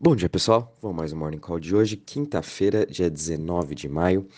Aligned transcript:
Bom 0.00 0.14
dia, 0.14 0.28
pessoal. 0.28 0.78
Vamos 0.80 0.96
mais 0.96 1.12
um 1.12 1.16
Morning 1.16 1.38
Call 1.38 1.58
de 1.58 1.74
hoje, 1.74 1.96
quinta-feira, 1.96 2.86
dia 2.86 3.10
19 3.10 3.74
de 3.74 3.88
maio. 3.88 4.28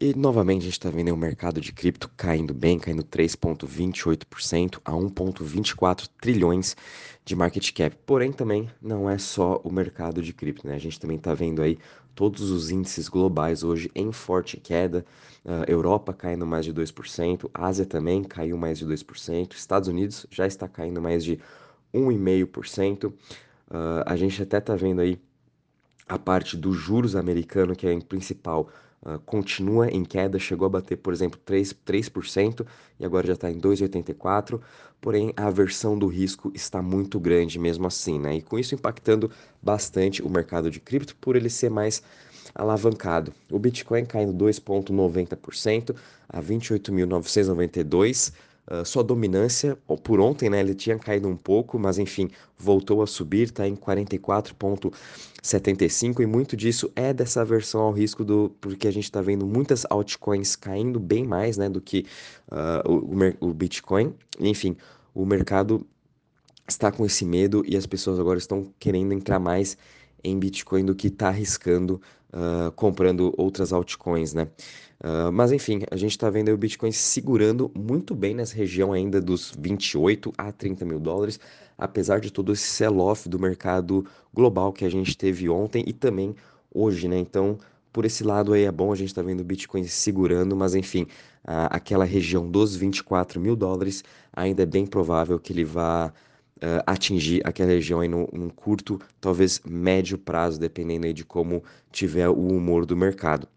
E 0.00 0.12
novamente 0.12 0.62
a 0.62 0.64
gente 0.64 0.72
está 0.72 0.90
vendo 0.90 1.14
o 1.14 1.16
mercado 1.16 1.60
de 1.60 1.72
cripto 1.72 2.10
caindo 2.16 2.52
bem, 2.52 2.80
caindo 2.80 3.04
3,28% 3.04 4.80
a 4.84 4.90
1,24 4.90 6.08
trilhões 6.20 6.76
de 7.24 7.36
market 7.36 7.72
cap. 7.72 7.96
Porém, 8.04 8.32
também 8.32 8.68
não 8.82 9.08
é 9.08 9.18
só 9.18 9.60
o 9.62 9.70
mercado 9.70 10.20
de 10.20 10.32
cripto, 10.32 10.66
né? 10.66 10.74
A 10.74 10.80
gente 10.80 10.98
também 10.98 11.16
está 11.16 11.32
vendo 11.32 11.62
aí 11.62 11.78
todos 12.12 12.50
os 12.50 12.68
índices 12.68 13.08
globais 13.08 13.62
hoje 13.62 13.92
em 13.94 14.10
forte 14.10 14.56
queda. 14.56 15.06
Uh, 15.44 15.62
Europa 15.70 16.12
caindo 16.12 16.44
mais 16.44 16.64
de 16.64 16.74
2%, 16.74 17.48
Ásia 17.54 17.86
também 17.86 18.24
caiu 18.24 18.58
mais 18.58 18.80
de 18.80 18.84
2%, 18.84 19.54
Estados 19.54 19.88
Unidos 19.88 20.26
já 20.28 20.44
está 20.44 20.66
caindo 20.66 21.00
mais 21.00 21.22
de 21.22 21.38
1,5%. 21.94 23.12
Uh, 23.70 24.02
a 24.06 24.16
gente 24.16 24.42
até 24.42 24.58
está 24.58 24.74
vendo 24.74 25.00
aí 25.00 25.20
a 26.08 26.18
parte 26.18 26.56
dos 26.56 26.76
juros 26.76 27.14
americano, 27.14 27.76
que 27.76 27.86
é 27.86 27.92
em 27.92 28.00
principal, 28.00 28.68
uh, 29.02 29.18
continua 29.20 29.88
em 29.88 30.04
queda, 30.04 30.38
chegou 30.38 30.66
a 30.66 30.70
bater, 30.70 30.96
por 30.96 31.12
exemplo, 31.12 31.38
3%, 31.46 31.76
3% 31.86 32.66
e 32.98 33.04
agora 33.04 33.26
já 33.26 33.34
está 33.34 33.50
em 33.50 33.60
2,84%, 33.60 34.60
porém 35.00 35.32
a 35.36 35.46
aversão 35.46 35.98
do 35.98 36.06
risco 36.06 36.50
está 36.54 36.80
muito 36.80 37.20
grande 37.20 37.58
mesmo 37.58 37.86
assim, 37.86 38.18
né? 38.18 38.36
E 38.36 38.42
com 38.42 38.58
isso 38.58 38.74
impactando 38.74 39.30
bastante 39.62 40.22
o 40.22 40.30
mercado 40.30 40.70
de 40.70 40.80
cripto 40.80 41.14
por 41.16 41.36
ele 41.36 41.50
ser 41.50 41.70
mais 41.70 42.02
alavancado. 42.54 43.32
O 43.50 43.58
Bitcoin 43.58 44.06
caindo 44.06 44.32
2,90% 44.32 45.94
a 46.28 46.42
28.992 46.42 48.32
Sua 48.84 49.02
dominância, 49.02 49.78
por 50.02 50.20
ontem, 50.20 50.50
né, 50.50 50.60
ele 50.60 50.74
tinha 50.74 50.98
caído 50.98 51.26
um 51.26 51.36
pouco, 51.36 51.78
mas 51.78 51.98
enfim, 51.98 52.28
voltou 52.56 53.02
a 53.02 53.06
subir, 53.06 53.44
está 53.44 53.66
em 53.66 53.74
44,75 53.74 56.20
e 56.20 56.26
muito 56.26 56.54
disso 56.56 56.92
é 56.94 57.14
dessa 57.14 57.40
aversão 57.40 57.80
ao 57.80 57.92
risco 57.92 58.22
do. 58.24 58.54
porque 58.60 58.86
a 58.86 58.90
gente 58.90 59.04
está 59.04 59.22
vendo 59.22 59.46
muitas 59.46 59.86
altcoins 59.88 60.54
caindo 60.54 61.00
bem 61.00 61.24
mais 61.24 61.56
né, 61.56 61.66
do 61.68 61.80
que 61.80 62.04
uh, 62.50 62.82
o, 62.90 63.48
o 63.48 63.54
Bitcoin. 63.54 64.14
Enfim, 64.38 64.76
o 65.14 65.24
mercado 65.24 65.86
está 66.68 66.92
com 66.92 67.06
esse 67.06 67.24
medo 67.24 67.64
e 67.66 67.76
as 67.76 67.86
pessoas 67.86 68.20
agora 68.20 68.38
estão 68.38 68.72
querendo 68.78 69.12
entrar 69.12 69.38
mais 69.38 69.76
em 70.22 70.38
Bitcoin 70.38 70.84
do 70.84 70.94
que 70.94 71.08
está 71.08 71.28
arriscando 71.28 72.00
uh, 72.32 72.70
comprando 72.72 73.32
outras 73.36 73.72
altcoins, 73.72 74.34
né? 74.34 74.48
Uh, 75.00 75.30
mas 75.32 75.52
enfim, 75.52 75.82
a 75.90 75.96
gente 75.96 76.10
está 76.12 76.28
vendo 76.28 76.52
o 76.52 76.56
Bitcoin 76.56 76.90
segurando 76.90 77.70
muito 77.76 78.14
bem 78.14 78.34
nessa 78.34 78.56
região 78.56 78.92
ainda 78.92 79.20
dos 79.20 79.52
28 79.58 80.32
a 80.36 80.50
30 80.50 80.84
mil 80.84 80.98
dólares, 80.98 81.38
apesar 81.76 82.20
de 82.20 82.32
todo 82.32 82.52
esse 82.52 82.64
sell-off 82.64 83.28
do 83.28 83.38
mercado 83.38 84.04
global 84.34 84.72
que 84.72 84.84
a 84.84 84.90
gente 84.90 85.16
teve 85.16 85.48
ontem 85.48 85.84
e 85.86 85.92
também 85.92 86.34
hoje, 86.74 87.06
né? 87.06 87.18
Então, 87.18 87.58
por 87.92 88.04
esse 88.04 88.24
lado 88.24 88.52
aí 88.52 88.64
é 88.64 88.72
bom, 88.72 88.92
a 88.92 88.96
gente 88.96 89.08
está 89.08 89.22
vendo 89.22 89.40
o 89.40 89.44
Bitcoin 89.44 89.84
segurando, 89.84 90.56
mas 90.56 90.74
enfim, 90.74 91.02
uh, 91.44 91.70
aquela 91.70 92.04
região 92.04 92.50
dos 92.50 92.74
24 92.74 93.40
mil 93.40 93.54
dólares 93.54 94.02
ainda 94.32 94.64
é 94.64 94.66
bem 94.66 94.84
provável 94.84 95.38
que 95.38 95.52
ele 95.52 95.64
vá 95.64 96.12
uh, 96.58 96.82
atingir 96.86 97.40
aquela 97.44 97.70
região 97.70 98.00
aí 98.00 98.08
num 98.08 98.50
curto, 98.54 99.00
talvez 99.20 99.60
médio 99.64 100.18
prazo, 100.18 100.58
dependendo 100.58 101.06
aí 101.06 101.12
de 101.12 101.24
como 101.24 101.62
tiver 101.90 102.28
o 102.28 102.48
humor 102.48 102.84
do 102.84 102.96
mercado. 102.96 103.48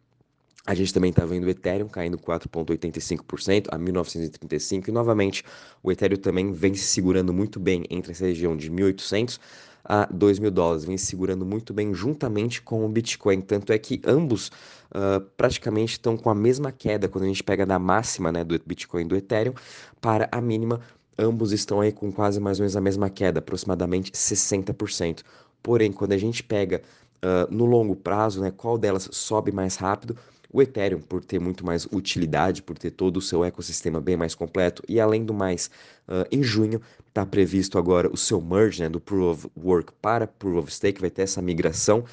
A 0.65 0.75
gente 0.75 0.93
também 0.93 1.09
está 1.09 1.25
vendo 1.25 1.45
o 1.45 1.49
Ethereum 1.49 1.87
caindo 1.87 2.19
4,85% 2.19 3.67
a 3.71 3.77
1935 3.79 4.89
e 4.89 4.93
novamente 4.93 5.43
o 5.81 5.91
Ethereum 5.91 6.17
também 6.17 6.51
vem 6.51 6.75
se 6.75 6.85
segurando 6.85 7.33
muito 7.33 7.59
bem 7.59 7.83
entre 7.89 8.11
essa 8.11 8.25
região 8.25 8.55
de 8.55 8.69
1.800 8.69 9.39
a 9.83 10.05
2 10.05 10.37
mil 10.37 10.51
dólares, 10.51 10.85
vem 10.85 10.97
se 10.97 11.07
segurando 11.07 11.43
muito 11.43 11.73
bem 11.73 11.93
juntamente 11.93 12.61
com 12.61 12.85
o 12.85 12.89
Bitcoin, 12.89 13.41
tanto 13.41 13.73
é 13.73 13.79
que 13.79 13.99
ambos 14.05 14.49
uh, 14.91 15.19
praticamente 15.35 15.93
estão 15.93 16.15
com 16.15 16.29
a 16.29 16.35
mesma 16.35 16.71
queda 16.71 17.09
quando 17.09 17.23
a 17.23 17.27
gente 17.27 17.43
pega 17.43 17.65
da 17.65 17.79
máxima 17.79 18.31
né, 18.31 18.43
do 18.43 18.59
Bitcoin 18.63 19.01
e 19.01 19.07
do 19.07 19.15
Ethereum 19.15 19.53
para 19.99 20.29
a 20.31 20.39
mínima 20.39 20.79
ambos 21.17 21.51
estão 21.51 21.81
aí 21.81 21.91
com 21.91 22.11
quase 22.11 22.39
mais 22.39 22.59
ou 22.59 22.63
menos 22.63 22.75
a 22.75 22.81
mesma 22.81 23.09
queda, 23.09 23.39
aproximadamente 23.39 24.11
60%. 24.11 25.21
Porém, 25.61 25.91
quando 25.91 26.13
a 26.13 26.17
gente 26.17 26.43
pega 26.43 26.81
uh, 27.17 27.53
no 27.53 27.65
longo 27.65 27.95
prazo, 27.95 28.41
né, 28.41 28.51
qual 28.51 28.77
delas 28.77 29.07
sobe 29.11 29.51
mais 29.51 29.75
rápido, 29.75 30.17
o 30.53 30.61
Ethereum, 30.61 30.99
por 30.99 31.23
ter 31.23 31.39
muito 31.39 31.65
mais 31.65 31.85
utilidade, 31.85 32.61
por 32.61 32.77
ter 32.77 32.91
todo 32.91 33.17
o 33.17 33.21
seu 33.21 33.43
ecossistema 33.45 34.01
bem 34.01 34.17
mais 34.17 34.35
completo, 34.35 34.83
e 34.87 34.99
além 34.99 35.23
do 35.23 35.33
mais, 35.33 35.69
uh, 36.07 36.27
em 36.31 36.43
junho 36.43 36.81
está 37.07 37.25
previsto 37.25 37.77
agora 37.77 38.09
o 38.11 38.17
seu 38.17 38.41
merge 38.41 38.81
né, 38.81 38.89
do 38.89 38.99
Proof 38.99 39.45
of 39.45 39.51
Work 39.57 39.93
para 40.01 40.27
Proof 40.27 40.63
of 40.63 40.73
Stake, 40.73 40.99
vai 40.99 41.09
ter 41.09 41.21
essa 41.21 41.41
migração, 41.41 42.03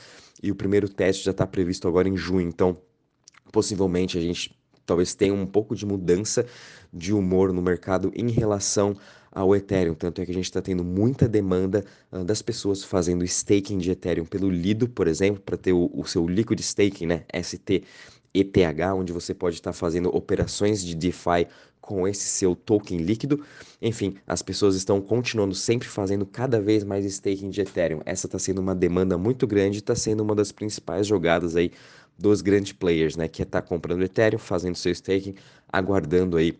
e 0.41 0.53
o 0.53 0.54
primeiro 0.54 0.88
teste 0.88 1.25
já 1.25 1.32
está 1.32 1.47
previsto 1.47 1.88
agora 1.88 2.08
em 2.08 2.16
junho, 2.16 2.48
então 2.48 2.78
possivelmente 3.50 4.16
a 4.16 4.20
gente 4.20 4.57
talvez 4.88 5.15
tenha 5.15 5.34
um 5.34 5.47
pouco 5.47 5.76
de 5.76 5.84
mudança 5.84 6.47
de 6.91 7.12
humor 7.12 7.53
no 7.53 7.60
mercado 7.60 8.10
em 8.16 8.31
relação 8.31 8.97
ao 9.31 9.54
Ethereum. 9.54 9.94
Tanto 9.94 10.22
é 10.22 10.25
que 10.25 10.31
a 10.31 10.34
gente 10.34 10.47
está 10.47 10.62
tendo 10.62 10.82
muita 10.82 11.28
demanda 11.28 11.84
uh, 12.10 12.25
das 12.25 12.41
pessoas 12.41 12.82
fazendo 12.82 13.22
staking 13.25 13.76
de 13.76 13.91
Ethereum 13.91 14.25
pelo 14.25 14.50
Lido, 14.50 14.88
por 14.88 15.06
exemplo, 15.06 15.43
para 15.43 15.59
ter 15.59 15.75
o, 15.75 15.91
o, 15.93 16.06
seu 16.06 16.26
liquid 16.26 16.59
staking, 16.60 17.06
né? 17.06 17.25
ST. 17.43 17.84
ETH, 18.34 18.59
onde 18.94 19.12
você 19.12 19.34
pode 19.34 19.56
estar 19.56 19.72
tá 19.72 19.76
fazendo 19.76 20.15
operações 20.15 20.84
de 20.84 20.94
DeFi 20.94 21.47
com 21.81 22.06
esse 22.06 22.28
seu 22.28 22.55
token 22.55 22.99
líquido. 22.99 23.43
Enfim, 23.81 24.16
as 24.26 24.43
pessoas 24.43 24.75
estão 24.75 25.00
continuando 25.00 25.55
sempre 25.55 25.88
fazendo 25.88 26.26
cada 26.26 26.60
vez 26.60 26.84
mais 26.84 27.05
staking 27.05 27.49
de 27.49 27.62
Ethereum. 27.62 28.00
Essa 28.05 28.26
está 28.26 28.38
sendo 28.38 28.60
uma 28.60 28.75
demanda 28.75 29.16
muito 29.16 29.47
grande, 29.47 29.78
está 29.78 29.94
sendo 29.94 30.22
uma 30.22 30.34
das 30.34 30.53
principais 30.53 31.06
jogadas 31.06 31.56
aí 31.56 31.72
dos 32.19 32.41
grandes 32.41 32.73
players, 32.73 33.17
né? 33.17 33.29
Que 33.29 33.43
é 33.43 33.45
estar 33.45 33.62
tá 33.62 33.67
comprando 33.67 34.03
Ethereum, 34.03 34.39
fazendo 34.39 34.77
seu 34.77 34.93
staking, 34.93 35.34
aguardando 35.73 36.37
aí 36.37 36.59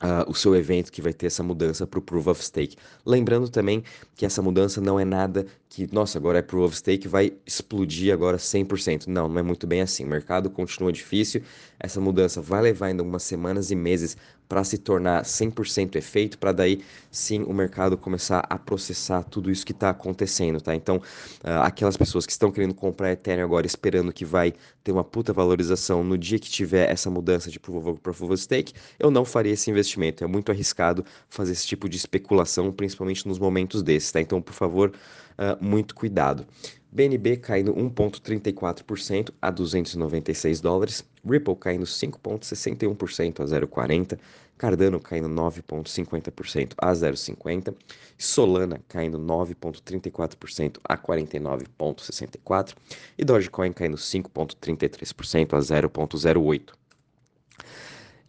Uh, 0.00 0.30
o 0.30 0.32
seu 0.32 0.54
evento 0.54 0.92
que 0.92 1.02
vai 1.02 1.12
ter 1.12 1.26
essa 1.26 1.42
mudança 1.42 1.84
para 1.84 1.98
o 1.98 2.02
Proof 2.02 2.28
of 2.28 2.44
Stake. 2.44 2.76
Lembrando 3.04 3.48
também 3.48 3.82
que 4.14 4.24
essa 4.24 4.40
mudança 4.40 4.80
não 4.80 5.00
é 5.00 5.04
nada 5.04 5.44
que, 5.68 5.92
nossa, 5.92 6.16
agora 6.18 6.38
é 6.38 6.42
Proof 6.42 6.66
of 6.66 6.76
Stake, 6.76 7.08
vai 7.08 7.32
explodir 7.44 8.14
agora 8.14 8.36
100%. 8.36 9.08
Não, 9.08 9.28
não 9.28 9.40
é 9.40 9.42
muito 9.42 9.66
bem 9.66 9.80
assim. 9.80 10.04
O 10.04 10.06
mercado 10.06 10.48
continua 10.50 10.92
difícil, 10.92 11.42
essa 11.80 12.00
mudança 12.00 12.40
vai 12.40 12.62
levar 12.62 12.86
ainda 12.86 13.02
algumas 13.02 13.22
semanas 13.22 13.70
e 13.70 13.76
meses 13.76 14.16
para 14.48 14.64
se 14.64 14.78
tornar 14.78 15.22
100% 15.24 15.96
efeito, 15.96 16.38
para 16.38 16.52
daí 16.52 16.80
sim 17.10 17.42
o 17.42 17.52
mercado 17.52 17.98
começar 17.98 18.44
a 18.48 18.58
processar 18.58 19.22
tudo 19.24 19.50
isso 19.50 19.64
que 19.64 19.72
está 19.72 19.90
acontecendo, 19.90 20.60
tá? 20.60 20.74
Então, 20.74 20.96
uh, 20.96 21.62
aquelas 21.62 21.96
pessoas 21.96 22.24
que 22.24 22.32
estão 22.32 22.50
querendo 22.50 22.74
comprar 22.74 23.12
Ethereum 23.12 23.44
agora, 23.44 23.66
esperando 23.66 24.12
que 24.12 24.24
vai 24.24 24.54
ter 24.82 24.90
uma 24.90 25.04
puta 25.04 25.32
valorização 25.32 26.02
no 26.02 26.16
dia 26.16 26.38
que 26.38 26.48
tiver 26.48 26.90
essa 26.90 27.10
mudança 27.10 27.50
de 27.50 27.60
Proof 27.60 27.86
of, 27.86 28.00
Proof 28.00 28.22
of 28.22 28.36
Stake, 28.38 28.72
eu 28.98 29.10
não 29.10 29.24
faria 29.24 29.52
esse 29.52 29.70
investimento. 29.70 30.24
É 30.24 30.26
muito 30.26 30.50
arriscado 30.50 31.04
fazer 31.28 31.52
esse 31.52 31.66
tipo 31.66 31.88
de 31.88 31.98
especulação, 31.98 32.72
principalmente 32.72 33.28
nos 33.28 33.38
momentos 33.38 33.82
desses, 33.82 34.10
tá? 34.10 34.20
Então, 34.20 34.40
por 34.40 34.54
favor, 34.54 34.92
uh, 35.38 35.62
muito 35.62 35.94
cuidado. 35.94 36.46
BNB 36.90 37.36
caindo 37.36 37.74
1,34% 37.74 39.30
a 39.42 39.50
296 39.50 40.60
dólares, 40.60 41.04
Ripple 41.28 41.56
caindo 41.56 41.84
5,61% 41.84 43.40
a 43.40 43.44
0,40, 43.44 44.18
Cardano 44.56 44.98
caindo 44.98 45.28
9,50% 45.28 46.72
a 46.76 46.92
0,50, 46.92 47.74
Solana 48.16 48.80
caindo 48.88 49.18
9,34% 49.18 50.78
a 50.82 50.98
49,64 50.98 52.74
e 53.16 53.24
Dogecoin 53.24 53.72
caindo 53.72 53.96
5,33% 53.96 55.54
a 55.54 55.58
0,08. 55.58 56.72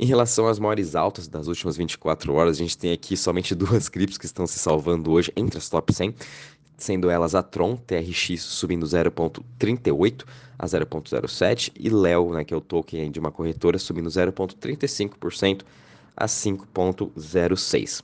Em 0.02 0.06
relação 0.06 0.48
às 0.48 0.58
maiores 0.60 0.96
altas 0.96 1.28
das 1.28 1.48
últimas 1.48 1.76
24 1.76 2.34
horas, 2.34 2.56
a 2.56 2.60
gente 2.60 2.78
tem 2.78 2.94
aqui 2.94 3.18
somente 3.18 3.54
duas 3.54 3.90
criptos 3.90 4.18
que 4.18 4.26
estão 4.26 4.48
se 4.48 4.58
salvando 4.58 5.12
hoje 5.12 5.30
entre 5.36 5.58
as 5.58 5.68
top 5.68 5.94
100, 5.94 6.16
sendo 6.80 7.10
elas 7.10 7.36
a 7.36 7.44
Tron 7.44 7.76
TRX 7.76 8.42
subindo 8.42 8.86
0,38 8.86 10.24
a 10.58 10.66
0,07 10.66 11.72
e 11.78 11.90
Leo, 11.90 12.34
né, 12.34 12.44
que 12.44 12.54
é 12.54 12.58
o 12.58 12.62
token 12.62 13.12
de 13.12 13.20
uma 13.20 13.32
corretora, 13.32 13.78
subindo 13.78 14.10
0,35% 14.10 15.64
a 16.16 16.26
5,06. 16.26 18.04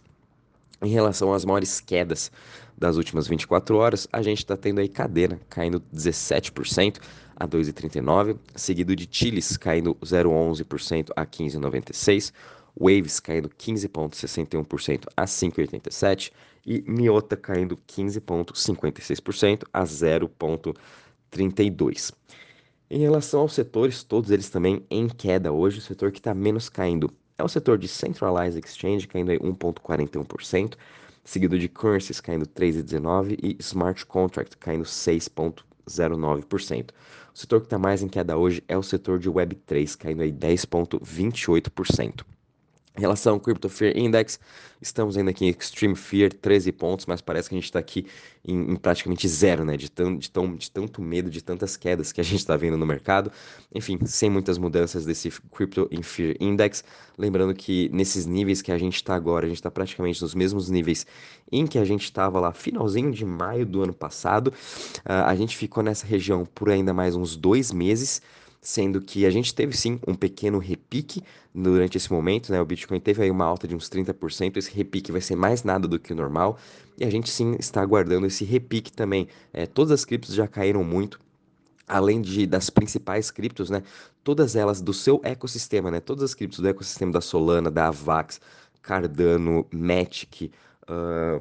Em 0.81 0.89
relação 0.89 1.33
às 1.33 1.43
maiores 1.43 1.79
quedas 1.79 2.31
das 2.77 2.97
últimas 2.97 3.27
24 3.27 3.77
horas, 3.77 4.07
a 4.11 4.21
gente 4.21 4.39
está 4.39 4.57
tendo 4.57 4.79
aí 4.79 4.89
Cadena 4.89 5.39
caindo 5.49 5.81
17% 5.93 6.99
a 7.35 7.47
2,39, 7.47 8.37
seguido 8.55 8.95
de 8.95 9.07
Chiles 9.09 9.57
caindo 9.57 9.95
0,11% 9.95 11.09
a 11.15 11.25
15,96, 11.25 12.31
Waves 12.77 13.19
caindo 13.19 13.49
15,61% 13.49 15.05
a 15.15 15.25
5,87 15.25 16.31
e 16.65 16.83
Miota 16.87 17.37
caindo 17.37 17.77
15,56% 17.87 19.63
a 19.71 19.83
0,32. 19.83 22.11
Em 22.89 22.99
relação 22.99 23.41
aos 23.41 23.53
setores, 23.53 24.03
todos 24.03 24.29
eles 24.29 24.49
também 24.49 24.85
em 24.89 25.07
queda 25.07 25.51
hoje. 25.51 25.79
O 25.79 25.81
setor 25.81 26.11
que 26.11 26.19
está 26.19 26.33
menos 26.33 26.69
caindo 26.69 27.11
é 27.37 27.43
o 27.43 27.47
setor 27.47 27.77
de 27.77 27.87
Centralized 27.87 28.61
Exchange, 28.63 29.07
caindo 29.07 29.31
1,41%. 29.31 30.75
seguido 31.23 31.57
de 31.57 31.67
currencies 31.67 32.21
caindo 32.21 32.45
3,19% 32.45 33.39
e 33.41 33.55
smart 33.59 34.05
contract 34.05 34.55
caindo 34.57 34.85
6,09%. 34.85 36.91
O 37.33 37.37
setor 37.37 37.61
que 37.61 37.65
está 37.65 37.79
mais 37.79 38.03
em 38.03 38.07
queda 38.07 38.37
hoje 38.37 38.63
é 38.67 38.77
o 38.77 38.83
setor 38.83 39.17
de 39.17 39.29
Web3, 39.29 39.97
caindo 39.97 40.21
aí 40.21 40.31
10,28%. 40.31 42.23
Em 42.97 43.01
relação 43.01 43.33
ao 43.33 43.39
Crypto 43.41 43.67
Fear 43.67 43.97
Index, 43.97 44.39
estamos 44.81 45.17
ainda 45.17 45.31
aqui 45.31 45.45
em 45.45 45.49
Extreme 45.49 45.95
Fear, 45.97 46.31
13 46.31 46.71
pontos, 46.71 47.05
mas 47.05 47.19
parece 47.19 47.49
que 47.49 47.55
a 47.55 47.57
gente 47.57 47.65
está 47.65 47.77
aqui 47.77 48.07
em, 48.43 48.71
em, 48.71 48.75
praticamente 48.77 49.27
zero, 49.27 49.65
né? 49.65 49.75
De, 49.75 49.91
tão, 49.91 50.15
de, 50.17 50.31
tão, 50.31 50.55
de 50.55 50.71
tanto 50.71 51.01
medo, 51.01 51.29
de 51.29 51.41
tantas 51.41 51.75
quedas 51.75 52.13
que 52.13 52.21
a 52.21 52.23
gente 52.23 52.39
está 52.39 52.55
vendo 52.55 52.77
no 52.77 52.85
mercado. 52.85 53.29
Enfim, 53.73 53.99
sem 54.05 54.29
muitas 54.29 54.57
mudanças 54.57 55.05
desse 55.05 55.29
Crypto 55.51 55.89
Fear 56.03 56.37
Index. 56.39 56.85
Lembrando 57.17 57.53
que 57.53 57.89
nesses 57.91 58.25
níveis 58.25 58.61
que 58.61 58.71
a 58.71 58.77
gente 58.77 58.95
está 58.95 59.13
agora, 59.13 59.45
a 59.45 59.49
gente 59.49 59.57
está 59.57 59.69
praticamente 59.69 60.21
nos 60.21 60.33
mesmos 60.33 60.69
níveis 60.69 61.05
em 61.51 61.67
que 61.67 61.77
a 61.77 61.83
gente 61.83 62.05
estava 62.05 62.39
lá 62.39 62.53
finalzinho 62.53 63.11
de 63.11 63.25
maio 63.25 63.65
do 63.65 63.83
ano 63.83 63.93
passado. 63.93 64.53
Uh, 64.99 65.25
a 65.25 65.35
gente 65.35 65.57
ficou 65.57 65.83
nessa 65.83 66.07
região 66.07 66.45
por 66.45 66.69
ainda 66.69 66.93
mais 66.93 67.13
uns 67.13 67.35
dois 67.35 67.73
meses 67.73 68.21
sendo 68.65 68.99
que 68.99 69.27
a 69.27 69.29
gente 69.29 69.53
teve 69.53 69.77
sim 69.77 69.99
um 70.07 70.15
pequeno 70.15 70.57
repique 70.57 71.21
durante 71.53 71.97
esse 71.97 72.11
momento, 72.11 72.51
né? 72.51 72.59
O 72.59 72.65
Bitcoin 72.65 72.99
teve 72.99 73.21
aí 73.21 73.29
uma 73.29 73.45
alta 73.45 73.67
de 73.67 73.75
uns 73.75 73.87
30%, 73.87 74.57
esse 74.57 74.71
repique 74.71 75.11
vai 75.11 75.21
ser 75.21 75.35
mais 75.35 75.63
nada 75.63 75.87
do 75.87 75.99
que 75.99 76.11
o 76.11 76.15
normal, 76.15 76.57
e 76.97 77.05
a 77.05 77.09
gente 77.09 77.29
sim 77.29 77.55
está 77.59 77.79
aguardando 77.79 78.25
esse 78.25 78.43
repique 78.43 78.91
também. 78.91 79.27
É, 79.53 79.67
todas 79.67 79.91
as 79.91 80.03
criptos 80.03 80.33
já 80.33 80.47
caíram 80.47 80.83
muito, 80.83 81.19
além 81.87 82.19
de 82.19 82.47
das 82.47 82.71
principais 82.71 83.29
criptos, 83.29 83.69
né? 83.69 83.83
Todas 84.23 84.55
elas 84.55 84.81
do 84.81 84.93
seu 84.93 85.21
ecossistema, 85.23 85.91
né? 85.91 85.99
Todas 85.99 86.23
as 86.23 86.33
criptos 86.33 86.59
do 86.59 86.67
ecossistema 86.67 87.11
da 87.11 87.21
Solana, 87.21 87.69
da 87.69 87.89
Avax, 87.89 88.41
Cardano, 88.81 89.67
Matic, 89.71 90.51
uh, 90.89 91.39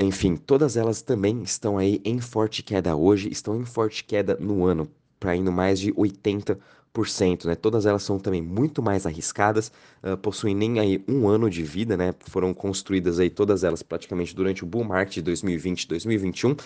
enfim, 0.00 0.34
todas 0.34 0.76
elas 0.76 1.00
também 1.00 1.44
estão 1.44 1.78
aí 1.78 2.00
em 2.04 2.20
forte 2.20 2.60
queda 2.60 2.96
hoje, 2.96 3.28
estão 3.30 3.60
em 3.60 3.64
forte 3.64 4.02
queda 4.02 4.36
no 4.40 4.64
ano 4.66 4.90
para 5.22 5.36
indo 5.36 5.52
mais 5.52 5.78
de 5.78 5.92
80%, 5.92 7.44
né? 7.44 7.54
Todas 7.54 7.86
elas 7.86 8.02
são 8.02 8.18
também 8.18 8.42
muito 8.42 8.82
mais 8.82 9.06
arriscadas, 9.06 9.70
uh, 10.02 10.16
possuem 10.16 10.52
nem 10.52 10.80
aí 10.80 11.04
um 11.06 11.28
ano 11.28 11.48
de 11.48 11.62
vida, 11.62 11.96
né? 11.96 12.12
Foram 12.26 12.52
construídas 12.52 13.20
aí 13.20 13.30
todas 13.30 13.62
elas 13.62 13.84
praticamente 13.84 14.34
durante 14.34 14.64
o 14.64 14.66
bull 14.66 14.82
market 14.82 15.14
de 15.14 15.22
2020 15.22 15.86
2021 15.86 16.56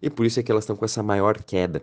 e 0.00 0.08
por 0.08 0.24
isso 0.24 0.40
é 0.40 0.42
que 0.42 0.50
elas 0.50 0.64
estão 0.64 0.74
com 0.74 0.86
essa 0.86 1.02
maior 1.02 1.42
queda. 1.42 1.82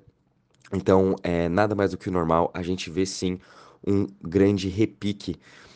Então, 0.74 1.16
é 1.22 1.48
nada 1.48 1.76
mais 1.76 1.92
do 1.92 1.98
que 1.98 2.10
o 2.10 2.12
normal, 2.12 2.50
a 2.52 2.64
gente 2.64 2.90
vê 2.90 3.06
sim 3.06 3.40
um 3.86 4.08
grande 4.20 4.68
repique 4.68 5.36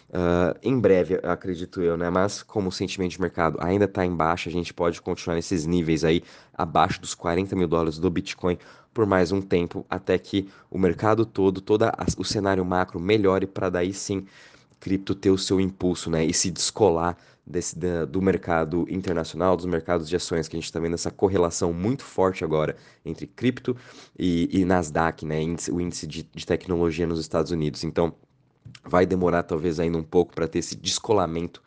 Uh, 0.10 0.58
em 0.64 0.80
breve, 0.80 1.20
acredito 1.22 1.82
eu, 1.82 1.96
né? 1.96 2.10
Mas 2.10 2.42
como 2.42 2.70
o 2.70 2.72
sentimento 2.72 3.12
de 3.12 3.22
mercado 3.22 3.60
ainda 3.62 3.86
está 3.86 4.04
em 4.04 4.16
baixa, 4.16 4.50
a 4.50 4.52
gente 4.52 4.74
pode 4.74 5.00
continuar 5.02 5.36
nesses 5.36 5.68
níveis 5.68 6.04
aí, 6.04 6.24
abaixo 6.52 7.00
dos 7.00 7.14
40 7.14 7.56
mil 7.56 7.68
dólares 7.68 8.00
do 8.00 8.10
Bitcoin 8.10 8.58
por 8.92 9.06
mais 9.06 9.32
um 9.32 9.40
tempo, 9.40 9.86
até 9.90 10.18
que 10.18 10.50
o 10.70 10.78
mercado 10.78 11.26
todo, 11.26 11.62
todo 11.62 11.86
o 12.18 12.24
cenário 12.24 12.66
macro 12.66 13.00
melhore 13.00 13.46
para 13.46 13.70
daí 13.70 13.94
sim 13.94 14.26
cripto 14.80 15.14
ter 15.14 15.30
o 15.30 15.38
seu 15.38 15.60
impulso, 15.60 16.10
né? 16.10 16.26
E 16.26 16.34
se 16.34 16.50
descolar 16.50 17.16
desse, 17.46 17.78
da, 17.78 18.06
do 18.06 18.22
mercado 18.22 18.86
internacional, 18.90 19.56
dos 19.56 19.66
mercados 19.66 20.10
de 20.10 20.16
ações, 20.16 20.48
que 20.48 20.56
a 20.56 20.60
gente 20.60 20.66
está 20.66 20.80
vendo 20.80 20.94
essa 20.94 21.12
correlação 21.12 21.74
muito 21.74 22.04
forte 22.04 22.44
agora 22.44 22.76
entre 23.06 23.28
cripto 23.28 23.76
e, 24.18 24.50
e 24.52 24.66
Nasdaq, 24.66 25.26
né? 25.26 25.38
O 25.72 25.80
índice 25.80 26.08
de, 26.08 26.24
de 26.24 26.46
tecnologia 26.46 27.06
nos 27.06 27.20
Estados 27.20 27.52
Unidos. 27.52 27.84
Então, 27.84 28.14
vai 28.84 29.06
demorar 29.06 29.44
talvez 29.44 29.80
ainda 29.80 29.98
um 29.98 30.04
pouco 30.04 30.34
para 30.34 30.48
ter 30.48 30.60
esse 30.60 30.76
descolamento 30.76 31.62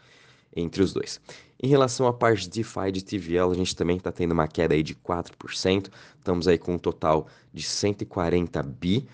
entre 0.55 0.83
os 0.83 0.93
dois. 0.93 1.21
Em 1.65 1.69
relação 1.69 2.09
à 2.09 2.13
parte 2.13 2.49
de 2.49 2.51
DeFi 2.51 2.91
de 2.91 3.05
TVL, 3.05 3.53
a 3.53 3.55
gente 3.55 3.77
também 3.77 3.97
está 3.97 4.11
tendo 4.11 4.33
uma 4.33 4.49
queda 4.49 4.75
aí 4.75 4.83
de 4.83 4.97
4%, 4.97 5.89
estamos 6.19 6.49
aí 6.49 6.59
com 6.59 6.75
um 6.75 6.79
total 6.79 7.29
de 7.55 7.63
140 7.63 8.61
bi. 8.65 9.07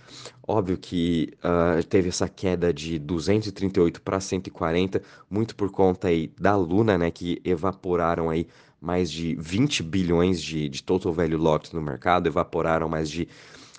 Óbvio 0.46 0.78
que 0.78 1.34
uh, 1.44 1.84
teve 1.84 2.08
essa 2.08 2.26
queda 2.26 2.72
de 2.72 2.98
238 2.98 4.00
para 4.00 4.18
140, 4.18 5.02
muito 5.30 5.54
por 5.54 5.70
conta 5.70 6.08
aí 6.08 6.32
da 6.40 6.56
Luna, 6.56 6.96
né, 6.96 7.10
que 7.10 7.38
evaporaram 7.44 8.30
aí 8.30 8.46
mais 8.80 9.10
de 9.10 9.34
20 9.34 9.82
bilhões 9.82 10.40
de, 10.40 10.70
de 10.70 10.82
total 10.82 11.12
value 11.12 11.36
locked 11.36 11.74
no 11.74 11.82
mercado, 11.82 12.28
evaporaram 12.28 12.88
mais 12.88 13.10
de 13.10 13.28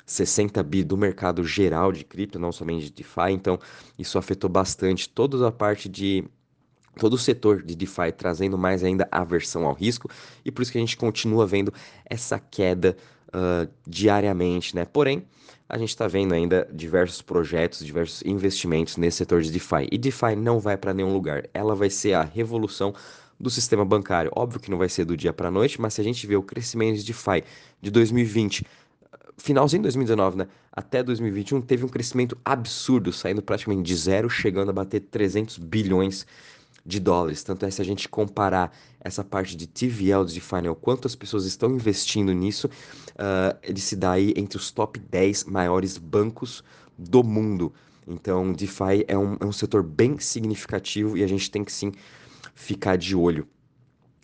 60 0.10 0.62
bi 0.64 0.84
do 0.84 0.98
mercado 0.98 1.44
geral 1.44 1.92
de 1.92 2.04
cripto, 2.04 2.40
não 2.40 2.52
somente 2.52 2.86
de 2.86 2.92
DeFi, 2.92 3.32
então 3.32 3.60
isso 3.98 4.18
afetou 4.18 4.50
bastante 4.50 5.08
toda 5.08 5.48
a 5.48 5.52
parte 5.52 5.88
de 5.88 6.24
todo 6.98 7.14
o 7.14 7.18
setor 7.18 7.62
de 7.62 7.76
DeFi 7.76 8.12
trazendo 8.12 8.58
mais 8.58 8.84
ainda 8.84 9.08
aversão 9.12 9.66
ao 9.66 9.74
risco 9.74 10.10
e 10.44 10.52
por 10.52 10.64
isso 10.64 10.72
que 10.72 10.78
a 10.78 10.82
gente 10.82 10.98
continua 10.98 11.46
vendo 11.46 11.72
essa 12.06 12.40
queda 12.40 12.98
uh, 13.28 13.70
diariamente, 13.88 14.76
né? 14.76 14.84
Porém, 14.84 15.24
a 15.68 15.78
gente 15.78 15.90
está 15.90 16.08
vendo 16.08 16.34
ainda 16.34 16.68
diversos 16.74 17.22
projetos, 17.22 17.86
diversos 17.86 18.24
investimentos 18.24 18.98
nesse 18.98 19.18
setor 19.18 19.44
de 19.44 19.52
DeFi 19.52 19.88
e 19.92 19.98
DeFi 19.98 20.36
não 20.36 20.60
vai 20.60 20.76
para 20.76 20.94
nenhum 20.94 21.14
lugar, 21.14 21.48
ela 21.54 21.76
vai 21.76 21.92
ser 21.92 22.14
a 22.14 22.24
revolução 22.24 22.94
do 23.40 23.50
sistema 23.50 23.86
bancário. 23.86 24.32
Óbvio 24.36 24.60
que 24.60 24.72
não 24.72 24.78
vai 24.78 24.90
ser 24.90 25.06
do 25.06 25.16
dia 25.16 25.32
para 25.32 25.48
a 25.48 25.52
noite, 25.52 25.80
mas 25.80 25.94
se 25.94 26.02
a 26.02 26.04
gente 26.04 26.26
vê 26.26 26.36
o 26.36 26.44
crescimento 26.44 26.98
de 26.98 27.06
DeFi 27.06 27.44
de 27.80 27.92
2020 27.92 28.66
finalzinho 29.40 29.82
de 29.82 29.84
2019, 29.84 30.38
né, 30.38 30.48
até 30.72 31.02
2021, 31.02 31.62
teve 31.62 31.86
um 31.86 31.88
crescimento 31.88 32.38
absurdo, 32.44 33.12
saindo 33.12 33.42
praticamente 33.42 33.84
de 33.84 33.96
zero, 33.96 34.30
chegando 34.30 34.70
a 34.70 34.74
bater 34.74 35.00
300 35.00 35.58
bilhões 35.58 36.26
de 36.86 37.00
dólares. 37.00 37.44
Tanto 37.44 37.66
é 37.66 37.72
se 37.72 37.82
a 37.82 37.86
gente 37.86 38.08
comparar 38.08 38.72
essa 39.00 39.24
parte 39.24 39.56
de 39.56 39.68
TVL 39.68 40.26
de 40.26 40.42
Final, 40.42 40.76
quantas 40.76 41.16
pessoas 41.16 41.46
estão 41.46 41.72
investindo 41.72 42.34
nisso, 42.34 42.68
uh, 42.68 43.58
ele 43.64 43.80
se 43.80 43.96
dá 43.96 44.12
aí 44.12 44.34
entre 44.36 44.58
os 44.58 44.72
top 44.72 45.00
10 45.00 45.46
maiores 45.46 45.98
bancos 45.98 46.64
do 46.98 47.24
mundo. 47.24 47.74
Então, 48.08 48.52
DeFi 48.52 49.06
é 49.08 49.18
um, 49.18 49.38
é 49.40 49.46
um 49.46 49.52
setor 49.52 49.84
bem 49.84 50.20
significativo 50.20 51.16
e 51.16 51.24
a 51.24 51.28
gente 51.28 51.50
tem 51.50 51.64
que 51.64 51.72
sim 51.72 51.92
ficar 52.56 52.98
de 52.98 53.16
olho. 53.16 53.48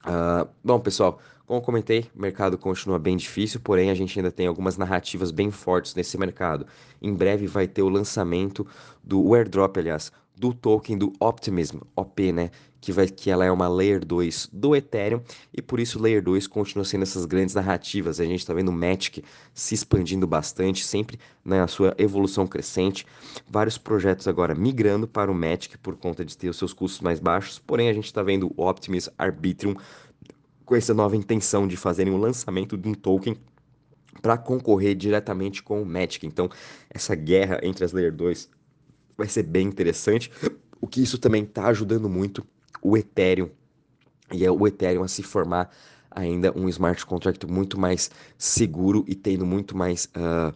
Uh, 0.05 0.47
bom, 0.63 0.79
pessoal, 0.79 1.19
como 1.47 1.61
comentei, 1.61 2.09
o 2.15 2.21
mercado 2.21 2.57
continua 2.57 2.99
bem 2.99 3.17
difícil, 3.17 3.59
porém 3.59 3.89
a 3.89 3.95
gente 3.95 4.17
ainda 4.17 4.31
tem 4.31 4.47
algumas 4.47 4.77
narrativas 4.77 5.31
bem 5.31 5.51
fortes 5.51 5.95
nesse 5.95 6.17
mercado. 6.17 6.65
Em 7.01 7.13
breve 7.13 7.47
vai 7.47 7.67
ter 7.67 7.81
o 7.81 7.89
lançamento 7.89 8.65
do 9.03 9.33
airdrop, 9.33 9.77
aliás, 9.77 10.11
do 10.35 10.53
token 10.53 10.97
do 10.97 11.13
Optimism, 11.19 11.77
OP, 11.95 12.31
né? 12.31 12.51
Que, 12.81 12.91
vai, 12.91 13.07
que 13.07 13.31
ela 13.31 13.43
é 13.43 13.51
uma 13.51 13.67
Layer 13.67 14.05
2 14.05 14.49
do 14.53 14.75
Ethereum 14.75 15.19
e 15.51 15.59
por 15.59 15.79
isso 15.79 15.99
Layer 15.99 16.21
2 16.21 16.45
continua 16.45 16.85
sendo 16.85 17.01
essas 17.01 17.25
grandes 17.25 17.55
narrativas. 17.55 18.19
A 18.19 18.25
gente 18.25 18.41
está 18.41 18.53
vendo 18.53 18.69
o 18.69 18.71
Matic 18.71 19.23
se 19.55 19.73
expandindo 19.73 20.27
bastante, 20.27 20.85
sempre 20.85 21.19
na 21.43 21.65
sua 21.67 21.95
evolução 21.97 22.45
crescente. 22.45 23.03
Vários 23.49 23.75
projetos 23.75 24.27
agora 24.27 24.53
migrando 24.53 25.07
para 25.07 25.31
o 25.31 25.33
Matic 25.33 25.77
por 25.77 25.95
conta 25.95 26.23
de 26.23 26.37
ter 26.37 26.47
os 26.47 26.57
seus 26.57 26.73
custos 26.73 27.01
mais 27.01 27.19
baixos, 27.19 27.57
porém 27.57 27.89
a 27.89 27.93
gente 27.93 28.05
está 28.05 28.21
vendo 28.21 28.53
o 28.55 28.67
Optimism 28.67 29.09
Arbitrum 29.17 29.75
com 30.65 30.75
essa 30.75 30.93
nova 30.93 31.15
intenção 31.15 31.67
de 31.67 31.77
fazerem 31.77 32.13
o 32.13 32.17
lançamento 32.17 32.77
de 32.77 32.89
um 32.89 32.93
token 32.93 33.37
para 34.21 34.37
concorrer 34.37 34.95
diretamente 34.95 35.61
com 35.61 35.81
o 35.81 35.85
Magic. 35.85 36.25
Então, 36.25 36.49
essa 36.89 37.13
guerra 37.15 37.59
entre 37.61 37.85
as 37.85 37.91
Layer 37.91 38.11
2 38.11 38.49
vai 39.17 39.27
ser 39.27 39.43
bem 39.43 39.67
interessante. 39.67 40.31
O 40.81 40.87
que 40.87 41.01
isso 41.01 41.17
também 41.17 41.43
está 41.43 41.67
ajudando 41.67 42.09
muito 42.09 42.45
o 42.81 42.97
Ethereum 42.97 43.49
e 44.31 44.45
é 44.45 44.51
o 44.51 44.67
Ethereum 44.67 45.03
a 45.03 45.07
se 45.07 45.21
formar 45.21 45.69
ainda 46.09 46.51
um 46.57 46.67
smart 46.69 47.05
contract 47.05 47.45
muito 47.45 47.79
mais 47.79 48.09
seguro 48.37 49.03
e 49.07 49.13
tendo 49.13 49.45
muito 49.45 49.77
mais 49.77 50.05
uh, 50.05 50.55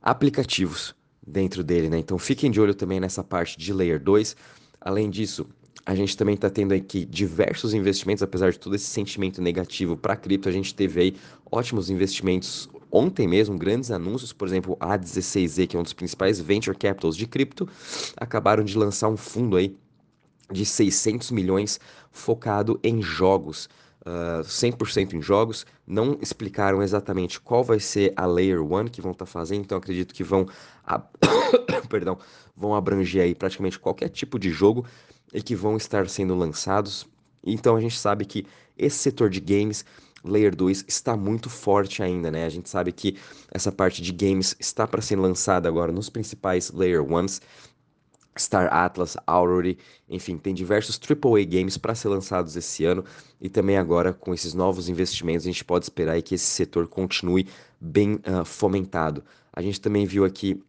aplicativos 0.00 0.94
dentro 1.26 1.62
dele, 1.62 1.90
né? 1.90 1.98
Então 1.98 2.18
fiquem 2.18 2.50
de 2.50 2.60
olho 2.60 2.74
também 2.74 3.00
nessa 3.00 3.22
parte 3.22 3.58
de 3.58 3.72
Layer 3.72 4.00
2. 4.00 4.36
Além 4.80 5.10
disso, 5.10 5.46
a 5.88 5.94
gente 5.94 6.14
também 6.18 6.34
está 6.34 6.50
tendo 6.50 6.74
aqui 6.74 7.06
diversos 7.06 7.72
investimentos, 7.72 8.22
apesar 8.22 8.52
de 8.52 8.58
todo 8.58 8.76
esse 8.76 8.84
sentimento 8.84 9.40
negativo 9.40 9.96
para 9.96 10.14
cripto, 10.14 10.46
a 10.46 10.52
gente 10.52 10.74
teve 10.74 11.00
aí 11.00 11.16
ótimos 11.50 11.88
investimentos 11.88 12.68
ontem 12.92 13.26
mesmo, 13.26 13.56
grandes 13.56 13.90
anúncios, 13.90 14.30
por 14.30 14.46
exemplo, 14.46 14.76
a 14.78 14.98
A16Z, 14.98 15.66
que 15.66 15.78
é 15.78 15.80
um 15.80 15.82
dos 15.82 15.94
principais 15.94 16.38
venture 16.38 16.76
capitals 16.76 17.16
de 17.16 17.26
cripto, 17.26 17.66
acabaram 18.18 18.62
de 18.62 18.76
lançar 18.76 19.08
um 19.08 19.16
fundo 19.16 19.56
aí 19.56 19.74
de 20.52 20.66
600 20.66 21.30
milhões 21.30 21.80
focado 22.12 22.78
em 22.84 23.00
jogos. 23.00 23.64
Uh, 24.04 24.40
ah, 24.40 24.42
100% 24.44 25.14
em 25.14 25.22
jogos, 25.22 25.66
não 25.86 26.18
explicaram 26.20 26.82
exatamente 26.82 27.40
qual 27.40 27.64
vai 27.64 27.80
ser 27.80 28.12
a 28.14 28.26
Layer 28.26 28.62
1 28.62 28.88
que 28.88 29.00
vão 29.00 29.12
estar 29.12 29.24
tá 29.24 29.30
fazendo, 29.30 29.62
então 29.62 29.78
acredito 29.78 30.14
que 30.14 30.22
vão, 30.22 30.46
perdão, 31.88 32.18
vão 32.54 32.74
abranger 32.74 33.22
aí 33.22 33.34
praticamente 33.34 33.78
qualquer 33.78 34.08
tipo 34.08 34.38
de 34.38 34.50
jogo, 34.50 34.86
e 35.32 35.42
que 35.42 35.54
vão 35.54 35.76
estar 35.76 36.08
sendo 36.08 36.34
lançados. 36.34 37.06
Então 37.44 37.76
a 37.76 37.80
gente 37.80 37.98
sabe 37.98 38.24
que 38.24 38.46
esse 38.76 38.96
setor 38.96 39.30
de 39.30 39.40
games, 39.40 39.84
Layer 40.24 40.54
2, 40.54 40.84
está 40.88 41.16
muito 41.16 41.48
forte 41.50 42.02
ainda, 42.02 42.30
né? 42.30 42.44
A 42.44 42.48
gente 42.48 42.68
sabe 42.68 42.92
que 42.92 43.16
essa 43.50 43.72
parte 43.72 44.02
de 44.02 44.12
games 44.12 44.56
está 44.58 44.86
para 44.86 45.02
ser 45.02 45.16
lançada 45.16 45.68
agora 45.68 45.92
nos 45.92 46.08
principais 46.08 46.70
Layer 46.70 47.02
1s. 47.02 47.40
Star 48.38 48.72
Atlas, 48.72 49.16
Aurory, 49.26 49.78
enfim, 50.08 50.38
tem 50.38 50.54
diversos 50.54 50.98
AAA 50.98 51.44
games 51.44 51.76
para 51.76 51.94
ser 51.94 52.08
lançados 52.08 52.54
esse 52.56 52.84
ano 52.84 53.04
e 53.40 53.48
também 53.48 53.76
agora 53.76 54.12
com 54.12 54.32
esses 54.32 54.54
novos 54.54 54.88
investimentos 54.88 55.44
a 55.44 55.50
gente 55.50 55.64
pode 55.64 55.84
esperar 55.84 56.22
que 56.22 56.36
esse 56.36 56.44
setor 56.44 56.86
continue 56.86 57.48
bem 57.80 58.14
uh, 58.14 58.44
fomentado. 58.44 59.24
A 59.52 59.60
gente 59.60 59.80
também 59.80 60.06
viu 60.06 60.24
aqui 60.24 60.62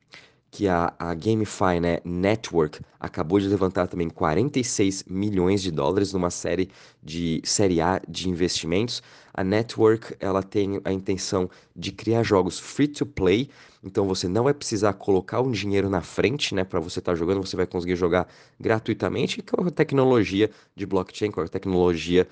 que 0.52 0.68
a, 0.68 0.94
a 0.98 1.14
GameFi 1.14 1.80
né, 1.80 2.00
Network 2.04 2.80
acabou 3.00 3.40
de 3.40 3.48
levantar 3.48 3.88
também 3.88 4.10
46 4.10 5.06
milhões 5.08 5.62
de 5.62 5.72
dólares 5.72 6.12
numa 6.14 6.30
série 6.30 6.70
de 7.02 7.42
série 7.44 7.80
A 7.80 8.02
de 8.08 8.30
investimentos. 8.30 9.02
A 9.34 9.44
Network 9.44 10.16
ela 10.20 10.42
tem 10.42 10.82
a 10.84 10.92
intenção 10.92 11.50
de 11.76 11.92
criar 11.92 12.24
jogos 12.24 12.60
free 12.60 12.88
to 12.88 13.06
play, 13.06 13.50
então 13.84 14.08
você 14.08 14.28
não 14.28 14.44
vai 14.44 14.54
precisar 14.54 14.94
colocar 14.94 15.40
um 15.42 15.52
dinheiro 15.52 15.90
na 15.90 16.02
frente, 16.02 16.54
né, 16.54 16.64
para 16.64 16.80
você 16.80 17.00
estar 17.00 17.14
tá 17.14 17.16
jogando, 17.16 17.46
você 17.46 17.56
vai 17.56 17.68
conseguir 17.68 17.96
jogar 17.96 18.28
gratuitamente 18.60 19.42
com 19.42 19.66
a 19.66 19.72
tecnologia 19.72 20.50
de 20.76 20.86
blockchain, 20.86 21.32
com 21.32 21.42
a 21.42 21.48
tecnologia 21.48 22.28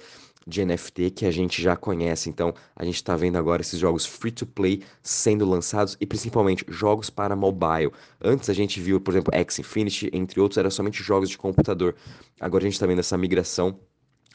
de 0.47 0.63
NFT 0.63 1.11
que 1.11 1.25
a 1.25 1.31
gente 1.31 1.61
já 1.61 1.75
conhece. 1.75 2.29
Então, 2.29 2.53
a 2.75 2.85
gente 2.85 2.95
está 2.95 3.15
vendo 3.17 3.37
agora 3.37 3.61
esses 3.61 3.79
jogos 3.79 4.05
free 4.05 4.31
to 4.31 4.45
play 4.45 4.81
sendo 5.03 5.45
lançados 5.47 5.97
e 5.99 6.05
principalmente 6.05 6.65
jogos 6.69 7.09
para 7.09 7.35
mobile. 7.35 7.91
Antes 8.23 8.49
a 8.49 8.53
gente 8.53 8.79
viu, 8.79 9.01
por 9.01 9.11
exemplo, 9.11 9.35
X 9.35 9.59
Infinity, 9.59 10.09
entre 10.13 10.39
outros, 10.39 10.57
era 10.57 10.69
somente 10.69 11.03
jogos 11.03 11.29
de 11.29 11.37
computador. 11.37 11.95
Agora 12.39 12.63
a 12.63 12.67
gente 12.67 12.75
está 12.75 12.87
vendo 12.87 12.99
essa 12.99 13.17
migração, 13.17 13.77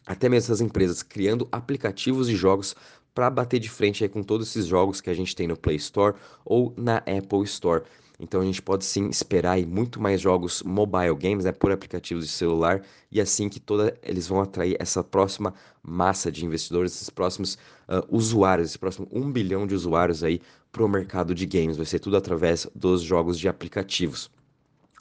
até 0.06 0.28
mesmo 0.28 0.46
essas 0.46 0.60
empresas 0.60 1.02
criando 1.02 1.48
aplicativos 1.50 2.28
e 2.28 2.36
jogos 2.36 2.76
para 3.14 3.30
bater 3.30 3.58
de 3.58 3.70
frente 3.70 4.04
aí 4.04 4.08
com 4.08 4.22
todos 4.22 4.48
esses 4.48 4.66
jogos 4.66 5.00
que 5.00 5.10
a 5.10 5.14
gente 5.14 5.34
tem 5.34 5.46
no 5.46 5.56
Play 5.56 5.76
Store 5.76 6.14
ou 6.44 6.74
na 6.76 6.98
Apple 6.98 7.42
Store. 7.44 7.82
Então 8.22 8.40
a 8.40 8.44
gente 8.44 8.62
pode 8.62 8.84
sim 8.84 9.08
esperar 9.08 9.54
aí 9.54 9.66
muito 9.66 10.00
mais 10.00 10.20
jogos 10.20 10.62
mobile 10.62 11.16
games, 11.16 11.44
né, 11.44 11.50
por 11.50 11.72
aplicativos 11.72 12.24
de 12.24 12.30
celular, 12.30 12.80
e 13.10 13.20
assim 13.20 13.48
que 13.48 13.58
toda 13.58 13.98
eles 14.00 14.28
vão 14.28 14.40
atrair 14.40 14.76
essa 14.78 15.02
próxima 15.02 15.52
massa 15.82 16.30
de 16.30 16.44
investidores, 16.44 16.94
esses 16.94 17.10
próximos 17.10 17.58
uh, 17.88 18.06
usuários, 18.08 18.68
esse 18.68 18.78
próximo 18.78 19.08
um 19.10 19.32
bilhão 19.32 19.66
de 19.66 19.74
usuários 19.74 20.22
aí 20.22 20.40
para 20.70 20.84
o 20.84 20.88
mercado 20.88 21.34
de 21.34 21.44
games. 21.44 21.76
Vai 21.76 21.84
ser 21.84 21.98
tudo 21.98 22.16
através 22.16 22.64
dos 22.76 23.02
jogos 23.02 23.36
de 23.36 23.48
aplicativos. 23.48 24.30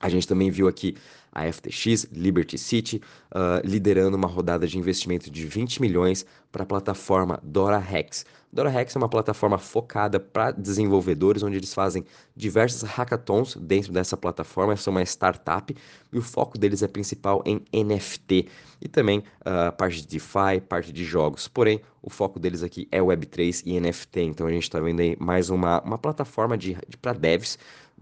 A 0.01 0.09
gente 0.09 0.27
também 0.27 0.49
viu 0.49 0.67
aqui 0.67 0.95
a 1.31 1.51
FTX, 1.51 2.07
Liberty 2.11 2.57
City, 2.57 3.01
uh, 3.31 3.65
liderando 3.65 4.17
uma 4.17 4.27
rodada 4.27 4.67
de 4.67 4.77
investimento 4.77 5.31
de 5.31 5.45
20 5.45 5.81
milhões 5.81 6.25
para 6.51 6.63
a 6.63 6.65
plataforma 6.65 7.39
DoraHex. 7.41 8.25
DoraHex 8.53 8.95
é 8.95 8.99
uma 8.99 9.07
plataforma 9.07 9.57
focada 9.57 10.19
para 10.19 10.51
desenvolvedores, 10.51 11.41
onde 11.41 11.55
eles 11.55 11.73
fazem 11.73 12.03
diversos 12.35 12.81
hackathons 12.81 13.55
dentro 13.55 13.93
dessa 13.93 14.17
plataforma. 14.17 14.75
São 14.75 14.91
uma 14.91 15.01
startup 15.03 15.73
e 16.11 16.17
o 16.17 16.21
foco 16.21 16.57
deles 16.57 16.83
é 16.83 16.87
principal 16.87 17.41
em 17.45 17.61
NFT 17.73 18.49
e 18.81 18.89
também 18.89 19.19
uh, 19.19 19.71
parte 19.77 20.01
de 20.01 20.07
DeFi, 20.07 20.59
parte 20.67 20.91
de 20.91 21.05
jogos. 21.05 21.47
Porém, 21.47 21.79
o 22.01 22.09
foco 22.09 22.39
deles 22.39 22.61
aqui 22.61 22.89
é 22.91 22.99
Web3 22.99 23.63
e 23.65 23.79
NFT. 23.79 24.21
Então 24.23 24.47
a 24.47 24.51
gente 24.51 24.63
está 24.63 24.81
vendo 24.81 24.99
aí 24.99 25.15
mais 25.17 25.49
uma, 25.49 25.81
uma 25.81 25.97
plataforma 25.97 26.57
de, 26.57 26.77
de 26.89 26.97
para 26.97 27.13
devs 27.13 27.57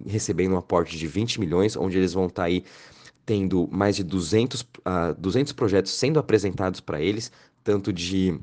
recebendo 0.07 0.53
um 0.53 0.57
aporte 0.57 0.98
de 0.98 1.07
20 1.07 1.39
milhões, 1.39 1.75
onde 1.75 1.98
eles 1.98 2.13
vão 2.13 2.25
estar 2.25 2.43
tá 2.43 2.48
aí 2.48 2.63
tendo 3.29 3.69
mais 3.71 3.95
de 3.95 4.03
200, 4.03 4.62
uh, 4.62 5.13
200 5.15 5.53
projetos 5.53 5.91
sendo 5.91 6.17
apresentados 6.17 6.79
para 6.79 7.00
eles, 7.00 7.31
tanto 7.63 7.93
de 7.93 8.39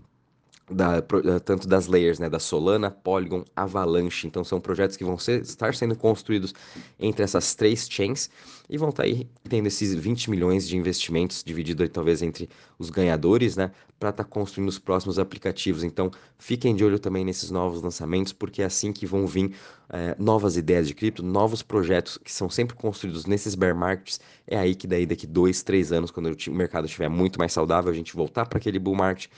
da, 0.70 0.98
eh, 0.98 1.38
tanto 1.44 1.66
das 1.66 1.88
layers, 1.88 2.20
né, 2.20 2.28
da 2.30 2.38
Solana, 2.38 2.88
Polygon, 2.88 3.44
Avalanche. 3.56 4.28
Então 4.28 4.44
são 4.44 4.60
projetos 4.60 4.96
que 4.96 5.02
vão 5.02 5.18
ser, 5.18 5.42
estar 5.42 5.74
sendo 5.74 5.96
construídos 5.96 6.54
entre 7.00 7.24
essas 7.24 7.52
três 7.56 7.88
chains 7.90 8.30
e 8.68 8.76
vão 8.76 8.88
estar 8.88 9.04
aí 9.04 9.28
tendo 9.48 9.66
esses 9.66 9.94
20 9.94 10.30
milhões 10.30 10.66
de 10.66 10.76
investimentos 10.76 11.42
dividido 11.44 11.82
aí, 11.82 11.88
talvez 11.88 12.22
entre 12.22 12.48
os 12.78 12.90
ganhadores, 12.90 13.56
né, 13.56 13.70
para 13.98 14.10
estar 14.10 14.24
tá 14.24 14.28
construindo 14.28 14.68
os 14.68 14.78
próximos 14.78 15.18
aplicativos. 15.18 15.84
Então 15.84 16.10
fiquem 16.38 16.74
de 16.74 16.84
olho 16.84 16.98
também 16.98 17.24
nesses 17.24 17.50
novos 17.50 17.82
lançamentos, 17.82 18.32
porque 18.32 18.62
é 18.62 18.64
assim 18.64 18.92
que 18.92 19.06
vão 19.06 19.26
vir 19.26 19.54
é, 19.88 20.16
novas 20.18 20.56
ideias 20.56 20.86
de 20.88 20.94
cripto, 20.94 21.22
novos 21.22 21.62
projetos 21.62 22.18
que 22.18 22.32
são 22.32 22.50
sempre 22.50 22.76
construídos 22.76 23.26
nesses 23.26 23.54
bear 23.54 23.76
markets. 23.76 24.20
É 24.46 24.58
aí 24.58 24.74
que 24.74 24.86
daí 24.86 25.06
daqui 25.06 25.26
dois, 25.26 25.62
três 25.62 25.92
anos, 25.92 26.10
quando 26.10 26.26
o 26.26 26.50
mercado 26.52 26.86
estiver 26.86 27.08
muito 27.08 27.38
mais 27.38 27.52
saudável, 27.52 27.90
a 27.90 27.94
gente 27.94 28.14
voltar 28.14 28.46
para 28.46 28.58
aquele 28.58 28.78
bull 28.78 28.94
market 28.94 29.30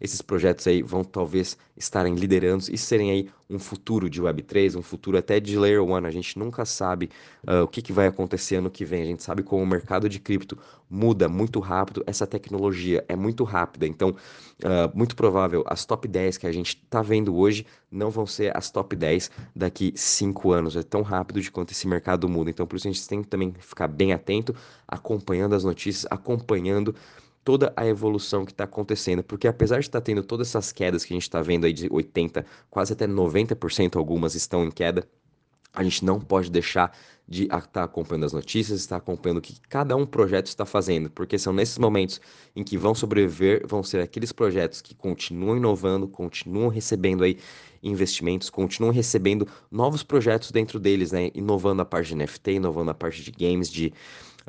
esses 0.00 0.22
projetos 0.22 0.66
aí 0.66 0.82
vão 0.82 1.02
talvez 1.02 1.56
estarem 1.76 2.14
liderando 2.14 2.64
e 2.70 2.78
serem 2.78 3.10
aí 3.10 3.30
um 3.50 3.58
futuro 3.58 4.08
de 4.08 4.22
Web3, 4.22 4.76
um 4.76 4.82
futuro 4.82 5.18
até 5.18 5.40
de 5.40 5.58
Layer 5.58 5.82
1. 5.82 5.94
A 5.96 6.10
gente 6.10 6.38
nunca 6.38 6.64
sabe 6.64 7.10
uh, 7.46 7.62
o 7.62 7.68
que, 7.68 7.82
que 7.82 7.92
vai 7.92 8.06
acontecer 8.06 8.60
ano 8.68 8.70
que 8.70 8.84
vem. 8.84 9.02
A 9.02 9.06
gente 9.06 9.22
sabe 9.22 9.42
como 9.42 9.62
o 9.62 9.66
mercado 9.66 10.08
de 10.08 10.20
cripto 10.20 10.56
muda 10.88 11.28
muito 11.28 11.58
rápido, 11.58 12.04
essa 12.06 12.26
tecnologia 12.26 13.04
é 13.08 13.16
muito 13.16 13.42
rápida. 13.44 13.86
Então, 13.86 14.10
uh, 14.10 14.96
muito 14.96 15.16
provável 15.16 15.64
as 15.66 15.84
top 15.84 16.06
10 16.06 16.38
que 16.38 16.46
a 16.46 16.52
gente 16.52 16.80
está 16.82 17.02
vendo 17.02 17.36
hoje 17.36 17.66
não 17.90 18.10
vão 18.10 18.26
ser 18.26 18.56
as 18.56 18.70
top 18.70 18.94
10 18.94 19.30
daqui 19.56 19.92
5 19.96 20.52
anos. 20.52 20.76
É 20.76 20.82
tão 20.82 21.02
rápido 21.02 21.40
de 21.40 21.50
quanto 21.50 21.72
esse 21.72 21.88
mercado 21.88 22.28
muda. 22.28 22.50
Então, 22.50 22.66
por 22.66 22.76
isso 22.76 22.86
a 22.86 22.92
gente 22.92 23.08
tem 23.08 23.22
que 23.22 23.28
também 23.28 23.52
ficar 23.58 23.88
bem 23.88 24.12
atento, 24.12 24.54
acompanhando 24.86 25.54
as 25.54 25.64
notícias, 25.64 26.06
acompanhando 26.10 26.94
toda 27.44 27.72
a 27.74 27.86
evolução 27.86 28.44
que 28.44 28.52
está 28.52 28.64
acontecendo, 28.64 29.22
porque 29.22 29.48
apesar 29.48 29.78
de 29.78 29.86
estar 29.86 30.00
tá 30.00 30.04
tendo 30.04 30.22
todas 30.22 30.48
essas 30.48 30.70
quedas 30.70 31.02
que 31.02 31.14
a 31.14 31.16
gente 31.16 31.22
está 31.22 31.40
vendo 31.40 31.64
aí 31.64 31.72
de 31.72 31.88
80, 31.90 32.44
quase 32.68 32.92
até 32.92 33.06
90% 33.06 33.96
algumas 33.96 34.34
estão 34.34 34.66
em 34.66 34.70
queda, 34.70 35.08
a 35.74 35.82
gente 35.82 36.04
não 36.04 36.20
pode 36.20 36.50
deixar 36.50 36.96
de 37.28 37.44
estar 37.44 37.60
tá 37.60 37.84
acompanhando 37.84 38.24
as 38.24 38.32
notícias, 38.32 38.80
estar 38.80 38.96
acompanhando 38.96 39.38
o 39.38 39.42
que 39.42 39.60
cada 39.68 39.94
um 39.94 40.06
projeto 40.06 40.46
está 40.46 40.64
fazendo, 40.64 41.10
porque 41.10 41.38
são 41.38 41.52
nesses 41.52 41.76
momentos 41.76 42.20
em 42.56 42.64
que 42.64 42.78
vão 42.78 42.94
sobreviver, 42.94 43.66
vão 43.66 43.82
ser 43.82 44.00
aqueles 44.00 44.32
projetos 44.32 44.80
que 44.80 44.94
continuam 44.94 45.58
inovando, 45.58 46.08
continuam 46.08 46.68
recebendo 46.68 47.22
aí 47.22 47.38
investimentos, 47.82 48.48
continuam 48.48 48.92
recebendo 48.92 49.46
novos 49.70 50.02
projetos 50.02 50.50
dentro 50.50 50.80
deles, 50.80 51.12
né? 51.12 51.30
Inovando 51.34 51.82
a 51.82 51.84
parte 51.84 52.08
de 52.08 52.16
NFT, 52.16 52.52
inovando 52.52 52.90
a 52.90 52.94
parte 52.94 53.22
de 53.22 53.30
games, 53.30 53.70
de 53.70 53.92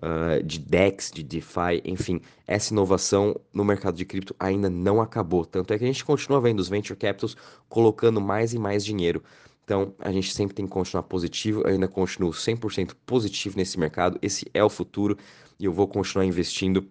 uh, 0.01 0.43
de 0.43 0.59
DEX, 0.59 1.11
de 1.11 1.23
DeFi, 1.23 1.81
enfim, 1.85 2.21
essa 2.47 2.73
inovação 2.73 3.35
no 3.53 3.63
mercado 3.63 3.95
de 3.95 4.05
cripto 4.05 4.35
ainda 4.39 4.69
não 4.69 5.01
acabou. 5.01 5.45
Tanto 5.45 5.73
é 5.73 5.77
que 5.77 5.83
a 5.83 5.87
gente 5.87 6.03
continua 6.03 6.41
vendo 6.41 6.59
os 6.59 6.69
venture 6.69 6.97
capitals 6.97 7.35
colocando 7.67 8.19
mais 8.21 8.53
e 8.53 8.59
mais 8.59 8.83
dinheiro. 8.83 9.23
Então, 9.69 9.93
a 9.99 10.11
gente 10.11 10.33
sempre 10.33 10.55
tem 10.55 10.65
que 10.65 10.71
continuar 10.71 11.03
positivo, 11.03 11.61
eu 11.61 11.67
ainda 11.67 11.87
continuo 11.87 12.31
100% 12.31 12.95
positivo 13.05 13.55
nesse 13.55 13.79
mercado, 13.79 14.17
esse 14.19 14.49
é 14.51 14.63
o 14.63 14.69
futuro 14.69 15.15
e 15.59 15.65
eu 15.65 15.71
vou 15.71 15.87
continuar 15.87 16.25
investindo. 16.25 16.89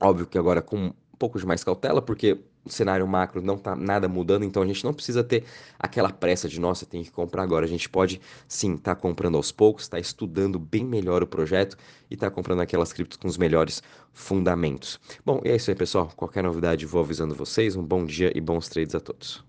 Óbvio 0.00 0.26
que 0.26 0.36
agora 0.36 0.60
com 0.60 0.86
um 0.86 0.92
pouco 1.16 1.38
de 1.38 1.46
mais 1.46 1.62
cautela, 1.62 2.02
porque 2.02 2.36
o 2.64 2.68
cenário 2.68 3.06
macro 3.06 3.40
não 3.40 3.54
está 3.54 3.76
nada 3.76 4.08
mudando, 4.08 4.44
então 4.44 4.60
a 4.60 4.66
gente 4.66 4.82
não 4.82 4.92
precisa 4.92 5.22
ter 5.22 5.44
aquela 5.78 6.10
pressa 6.10 6.48
de, 6.48 6.58
nossa, 6.58 6.84
tem 6.84 7.04
que 7.04 7.12
comprar 7.12 7.44
agora. 7.44 7.64
A 7.64 7.68
gente 7.68 7.88
pode 7.88 8.20
sim 8.48 8.74
estar 8.74 8.96
tá 8.96 9.00
comprando 9.00 9.36
aos 9.36 9.52
poucos, 9.52 9.84
estar 9.84 9.96
tá 9.96 10.00
estudando 10.00 10.58
bem 10.58 10.84
melhor 10.84 11.22
o 11.22 11.28
projeto 11.28 11.76
e 12.10 12.14
estar 12.14 12.28
tá 12.28 12.34
comprando 12.34 12.58
aquelas 12.58 12.92
criptos 12.92 13.18
com 13.18 13.28
os 13.28 13.38
melhores 13.38 13.84
fundamentos. 14.12 14.98
Bom, 15.24 15.40
e 15.44 15.48
é 15.48 15.54
isso 15.54 15.70
aí, 15.70 15.76
pessoal. 15.76 16.10
Qualquer 16.16 16.42
novidade, 16.42 16.84
vou 16.86 17.02
avisando 17.02 17.36
vocês. 17.36 17.76
Um 17.76 17.84
bom 17.84 18.04
dia 18.04 18.32
e 18.34 18.40
bons 18.40 18.68
trades 18.68 18.96
a 18.96 19.00
todos. 19.00 19.38